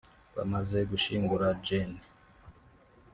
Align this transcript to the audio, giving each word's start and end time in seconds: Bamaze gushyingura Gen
Bamaze 0.35 0.79
gushyingura 0.91 1.47
Gen 1.65 1.91